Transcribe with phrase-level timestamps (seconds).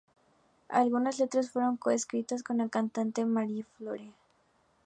[0.69, 4.11] Algunas letras fueron co-escritas con la cantante Marie-Flore.